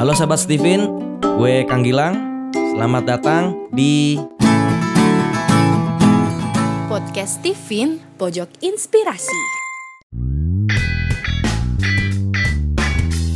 Halo 0.00 0.16
sahabat 0.16 0.40
Steven, 0.40 0.88
gue 1.20 1.68
Kang 1.68 1.84
Gilang. 1.84 2.48
Selamat 2.54 3.04
datang 3.04 3.68
di 3.76 4.16
Podcast 6.88 7.44
Steven 7.44 8.00
Pojok 8.16 8.48
Inspirasi. 8.64 9.40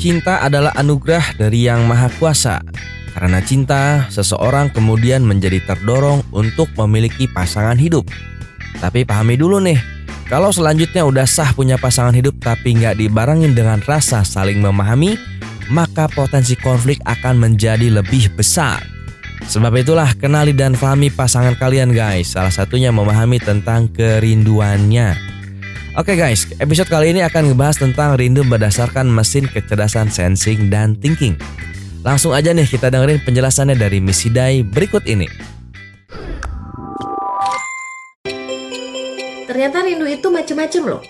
Cinta 0.01 0.41
adalah 0.41 0.73
anugerah 0.81 1.37
dari 1.37 1.69
Yang 1.69 1.83
Maha 1.85 2.08
Kuasa. 2.17 2.65
Karena 3.13 3.45
cinta, 3.45 4.09
seseorang 4.09 4.73
kemudian 4.73 5.21
menjadi 5.29 5.61
terdorong 5.69 6.25
untuk 6.33 6.73
memiliki 6.81 7.29
pasangan 7.29 7.77
hidup. 7.77 8.09
Tapi 8.81 9.04
pahami 9.04 9.37
dulu 9.37 9.61
nih, 9.61 9.77
kalau 10.27 10.51
selanjutnya 10.51 11.07
udah 11.07 11.23
sah 11.23 11.54
punya 11.54 11.79
pasangan 11.79 12.11
hidup 12.11 12.35
tapi 12.43 12.75
nggak 12.75 12.99
dibarengin 12.99 13.54
dengan 13.54 13.79
rasa 13.85 14.27
saling 14.27 14.59
memahami, 14.59 15.36
maka 15.71 16.06
potensi 16.10 16.55
konflik 16.59 17.02
akan 17.06 17.38
menjadi 17.38 17.91
lebih 17.91 18.34
besar. 18.34 18.83
Sebab 19.47 19.70
itulah 19.79 20.11
kenali 20.16 20.51
dan 20.57 20.74
pahami 20.74 21.12
pasangan 21.12 21.55
kalian 21.55 21.95
guys. 21.95 22.34
Salah 22.34 22.51
satunya 22.51 22.91
memahami 22.91 23.38
tentang 23.38 23.87
kerinduannya. 23.93 25.15
Oke 25.97 26.12
guys, 26.12 26.51
episode 26.60 26.93
kali 26.93 27.16
ini 27.16 27.24
akan 27.24 27.52
ngebahas 27.52 27.80
tentang 27.80 28.21
rindu 28.21 28.45
berdasarkan 28.45 29.09
mesin 29.09 29.48
kecerdasan 29.48 30.12
sensing 30.12 30.69
dan 30.69 30.93
thinking. 30.98 31.38
Langsung 32.05 32.37
aja 32.37 32.52
nih 32.52 32.69
kita 32.69 32.93
dengerin 32.93 33.23
penjelasannya 33.24 33.74
dari 33.79 33.98
Miss 33.98 34.23
Hidai 34.23 34.60
berikut 34.66 35.09
ini. 35.09 35.27
Ternyata 39.46 39.88
rindu 39.88 40.05
itu 40.05 40.29
macem-macem 40.29 40.85
loh. 40.85 41.02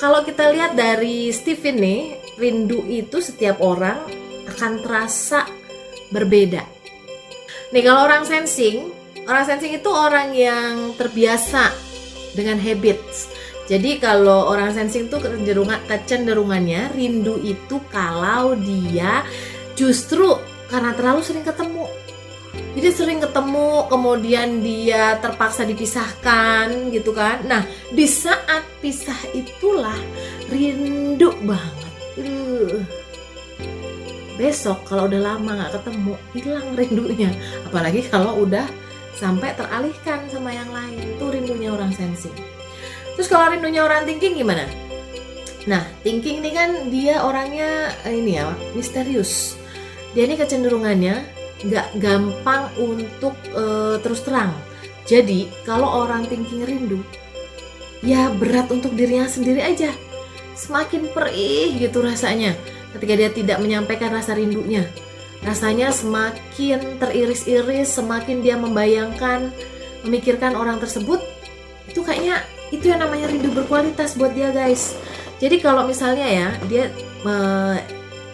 Kalau 0.00 0.24
kita 0.24 0.48
lihat 0.48 0.72
dari 0.72 1.28
Steven 1.36 1.76
nih, 1.76 2.00
rindu 2.40 2.82
itu 2.88 3.20
setiap 3.20 3.60
orang 3.60 4.00
akan 4.48 4.80
terasa 4.80 5.44
berbeda. 6.10 6.64
Nih 7.70 7.82
kalau 7.86 8.08
orang 8.08 8.26
sensing, 8.26 8.90
orang 9.28 9.44
sensing 9.46 9.76
itu 9.76 9.90
orang 9.92 10.34
yang 10.34 10.96
terbiasa 10.96 11.70
dengan 12.34 12.58
habits. 12.58 13.30
Jadi 13.70 14.02
kalau 14.02 14.50
orang 14.50 14.74
sensing 14.74 15.06
tuh 15.06 15.22
kecenderungan 15.22 15.78
kecenderungannya 15.86 16.90
rindu 16.90 17.38
itu 17.38 17.78
kalau 17.94 18.58
dia 18.58 19.22
justru 19.78 20.34
karena 20.66 20.90
terlalu 20.94 21.22
sering 21.22 21.46
ketemu 21.46 21.86
jadi 22.74 22.88
sering 22.94 23.18
ketemu 23.18 23.90
kemudian 23.90 24.62
dia 24.62 25.18
terpaksa 25.18 25.66
dipisahkan 25.66 26.94
gitu 26.94 27.10
kan 27.10 27.42
nah 27.46 27.62
di 27.90 28.06
saat 28.06 28.62
pisah 28.78 29.18
itulah 29.34 29.96
rindu 30.50 31.34
banget 31.42 31.89
uh. 32.26 32.80
besok 34.36 34.84
kalau 34.88 35.08
udah 35.08 35.20
lama 35.20 35.50
nggak 35.56 35.72
ketemu 35.80 36.12
hilang 36.36 36.68
rindunya 36.76 37.30
apalagi 37.68 38.00
kalau 38.08 38.44
udah 38.44 38.66
sampai 39.16 39.52
teralihkan 39.52 40.24
sama 40.32 40.54
yang 40.54 40.70
lain 40.72 40.96
itu 40.96 41.24
rindunya 41.28 41.72
orang 41.72 41.92
sensing 41.92 42.32
terus 43.16 43.28
kalau 43.28 43.52
rindunya 43.52 43.84
orang 43.84 44.08
thinking 44.08 44.36
gimana 44.36 44.64
nah 45.68 45.84
thinking 46.00 46.40
ini 46.40 46.50
kan 46.56 46.70
dia 46.88 47.20
orangnya 47.20 47.92
eh, 48.08 48.16
ini 48.16 48.40
ya 48.40 48.48
misterius 48.72 49.60
dia 50.16 50.24
ini 50.26 50.34
kecenderungannya 50.34 51.40
nggak 51.60 52.00
gampang 52.00 52.72
untuk 52.80 53.36
uh, 53.52 54.00
terus 54.00 54.24
terang. 54.24 54.52
Jadi 55.04 55.50
kalau 55.66 56.06
orang 56.06 56.24
thinking 56.24 56.64
rindu, 56.64 57.00
ya 58.00 58.30
berat 58.32 58.70
untuk 58.72 58.94
dirinya 58.94 59.26
sendiri 59.28 59.60
aja. 59.60 59.92
Semakin 60.60 61.08
perih 61.16 61.80
gitu 61.80 62.04
rasanya 62.04 62.52
ketika 62.92 63.16
dia 63.16 63.30
tidak 63.32 63.58
menyampaikan 63.64 64.12
rasa 64.12 64.36
rindunya. 64.36 64.84
Rasanya 65.40 65.88
semakin 65.88 67.00
teriris-iris, 67.00 67.96
semakin 67.96 68.44
dia 68.44 68.60
membayangkan, 68.60 69.48
memikirkan 70.04 70.52
orang 70.52 70.76
tersebut. 70.76 71.24
Itu 71.88 72.04
kayaknya 72.04 72.44
itu 72.68 72.92
yang 72.92 73.00
namanya 73.00 73.32
rindu 73.32 73.48
berkualitas 73.56 74.20
buat 74.20 74.36
dia 74.36 74.52
guys. 74.52 75.00
Jadi 75.40 75.64
kalau 75.64 75.88
misalnya 75.88 76.28
ya 76.28 76.48
dia 76.68 76.92
uh, 77.24 77.80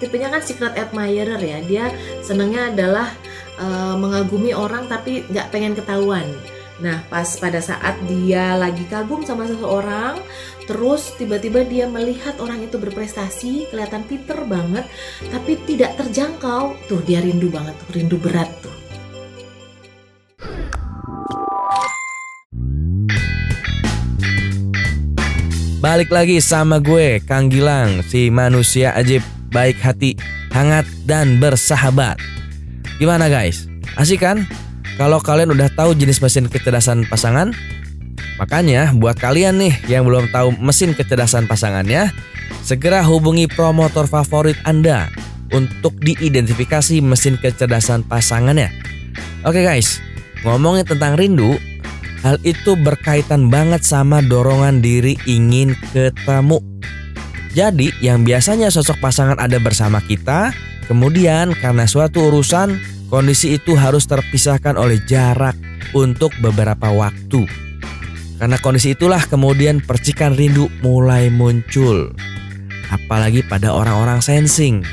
tipenya 0.03 0.29
kan 0.29 0.43
secret 0.45 0.75
admirer 0.77 1.41
ya 1.41 1.59
dia 1.65 1.85
senangnya 2.21 2.73
adalah 2.73 3.09
uh, 3.57 3.95
mengagumi 3.97 4.53
orang 4.53 4.89
tapi 4.91 5.25
nggak 5.29 5.49
pengen 5.49 5.73
ketahuan 5.73 6.27
nah 6.77 7.01
pas 7.09 7.25
pada 7.41 7.61
saat 7.65 7.97
dia 8.05 8.53
lagi 8.53 8.85
kagum 8.91 9.25
sama 9.25 9.49
seseorang 9.49 10.21
terus 10.69 11.17
tiba-tiba 11.17 11.65
dia 11.65 11.89
melihat 11.89 12.37
orang 12.43 12.61
itu 12.61 12.77
berprestasi 12.77 13.73
kelihatan 13.73 14.05
pinter 14.05 14.37
banget 14.45 14.85
tapi 15.33 15.57
tidak 15.65 15.97
terjangkau 15.97 16.77
tuh 16.85 17.01
dia 17.09 17.25
rindu 17.25 17.49
banget 17.49 17.73
tuh 17.81 17.91
rindu 17.97 18.17
berat 18.21 18.51
tuh 18.61 18.75
Balik 25.77 26.11
lagi 26.11 26.43
sama 26.43 26.83
gue, 26.83 27.23
Kang 27.23 27.47
Gilang, 27.47 28.03
si 28.03 28.27
manusia 28.27 28.91
ajib 28.99 29.23
baik 29.55 29.79
hati, 29.79 30.19
hangat, 30.51 30.83
dan 31.07 31.39
bersahabat. 31.39 32.19
Gimana 32.99 33.31
guys? 33.31 33.71
Asik 33.95 34.27
kan? 34.27 34.43
Kalau 34.97 35.21
kalian 35.21 35.53
udah 35.53 35.69
tahu 35.73 35.93
jenis 35.93 36.25
mesin 36.25 36.49
kecerdasan 36.49 37.05
pasangan, 37.09 37.53
makanya 38.41 38.97
buat 38.97 39.21
kalian 39.21 39.61
nih 39.61 39.75
yang 39.93 40.09
belum 40.09 40.33
tahu 40.33 40.57
mesin 40.57 40.97
kecerdasan 40.97 41.45
pasangannya, 41.45 42.09
segera 42.65 43.05
hubungi 43.05 43.45
promotor 43.45 44.09
favorit 44.09 44.57
Anda 44.65 45.13
untuk 45.53 45.95
diidentifikasi 46.01 47.05
mesin 47.05 47.37
kecerdasan 47.37 48.09
pasangannya. 48.09 48.73
Oke 49.45 49.61
guys, 49.61 50.01
ngomongin 50.49 50.89
tentang 50.89 51.21
rindu, 51.21 51.61
hal 52.25 52.41
itu 52.41 52.73
berkaitan 52.81 53.53
banget 53.53 53.85
sama 53.85 54.25
dorongan 54.25 54.81
diri 54.81 55.21
ingin 55.29 55.77
ketemu 55.93 56.65
jadi 57.57 57.89
yang 58.05 58.21
biasanya 58.21 58.69
sosok 58.69 59.01
pasangan 59.01 59.41
ada 59.41 59.57
bersama 59.57 60.05
kita, 60.05 60.53
kemudian 60.93 61.57
karena 61.57 61.89
suatu 61.89 62.29
urusan, 62.29 62.77
kondisi 63.09 63.59
itu 63.59 63.79
harus 63.79 64.07
terpisahkan 64.07 64.75
oleh 64.75 65.03
jarak 65.07 65.55
untuk 65.95 66.35
beberapa 66.43 66.91
waktu. 66.91 67.47
Karena 68.37 68.61
kondisi 68.61 68.93
itulah 68.93 69.25
kemudian 69.25 69.81
percikan 69.81 70.37
rindu 70.37 70.69
mulai 70.85 71.33
muncul. 71.33 72.13
Apalagi 72.93 73.41
pada 73.49 73.73
orang-orang 73.73 74.21
sensing. 74.21 74.85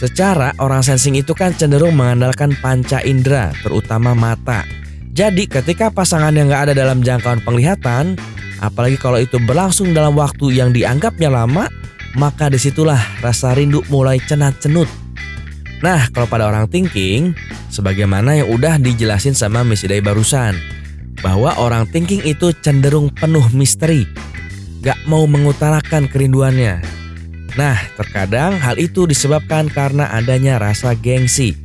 Secara 0.00 0.50
orang 0.58 0.82
sensing 0.82 1.14
itu 1.14 1.30
kan 1.30 1.54
cenderung 1.54 1.94
mengandalkan 1.94 2.56
panca 2.58 2.98
indera, 3.06 3.54
terutama 3.62 4.16
mata. 4.18 4.66
Jadi 5.12 5.46
ketika 5.46 5.92
pasangan 5.92 6.32
yang 6.32 6.48
nggak 6.50 6.72
ada 6.72 6.74
dalam 6.74 7.04
jangkauan 7.04 7.44
penglihatan, 7.44 8.18
apalagi 8.58 8.96
kalau 8.98 9.20
itu 9.20 9.36
berlangsung 9.38 9.92
dalam 9.92 10.16
waktu 10.18 10.56
yang 10.56 10.72
dianggapnya 10.72 11.30
lama, 11.30 11.68
maka 12.16 12.48
di 12.48 12.58
situlah 12.58 12.98
rasa 13.20 13.52
rindu 13.52 13.84
mulai 13.92 14.18
cenat-cenut. 14.24 15.01
Nah, 15.82 16.06
kalau 16.14 16.30
pada 16.30 16.46
orang 16.46 16.70
thinking, 16.70 17.34
sebagaimana 17.66 18.38
yang 18.38 18.54
udah 18.54 18.78
dijelasin 18.78 19.34
sama 19.34 19.66
Miss 19.66 19.82
Day 19.82 19.98
barusan, 19.98 20.54
bahwa 21.26 21.58
orang 21.58 21.90
thinking 21.90 22.22
itu 22.22 22.54
cenderung 22.62 23.10
penuh 23.10 23.42
misteri, 23.50 24.06
gak 24.86 24.98
mau 25.10 25.26
mengutarakan 25.26 26.06
kerinduannya. 26.06 26.78
Nah, 27.58 27.76
terkadang 27.98 28.62
hal 28.62 28.78
itu 28.78 29.10
disebabkan 29.10 29.66
karena 29.74 30.06
adanya 30.14 30.62
rasa 30.62 30.94
gengsi. 30.94 31.58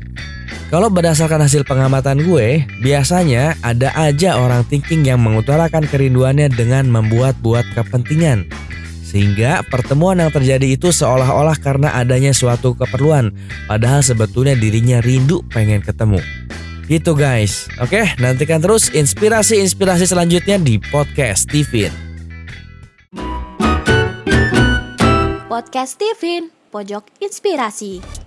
Kalau 0.73 0.89
berdasarkan 0.89 1.45
hasil 1.45 1.63
pengamatan 1.63 2.25
gue, 2.25 2.65
biasanya 2.81 3.55
ada 3.63 3.93
aja 3.95 4.41
orang 4.41 4.65
thinking 4.67 5.05
yang 5.05 5.21
mengutarakan 5.21 5.85
kerinduannya 5.85 6.49
dengan 6.51 6.89
membuat-buat 6.89 7.71
kepentingan 7.71 8.66
sehingga 9.07 9.63
pertemuan 9.71 10.19
yang 10.19 10.27
terjadi 10.27 10.75
itu 10.75 10.91
seolah-olah 10.91 11.55
karena 11.63 11.95
adanya 11.95 12.35
suatu 12.35 12.75
keperluan, 12.75 13.31
padahal 13.71 14.03
sebetulnya 14.03 14.59
dirinya 14.59 14.99
rindu 14.99 15.39
pengen 15.47 15.79
ketemu. 15.79 16.19
Gitu 16.91 17.15
guys. 17.15 17.71
Oke, 17.79 18.03
nantikan 18.19 18.59
terus 18.59 18.91
inspirasi-inspirasi 18.91 20.07
selanjutnya 20.07 20.59
di 20.59 20.75
podcast 20.91 21.47
Steven. 21.47 21.91
Podcast 25.47 25.95
Steven, 25.95 26.51
pojok 26.71 27.07
inspirasi. 27.23 28.26